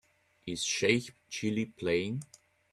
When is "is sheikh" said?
0.47-1.13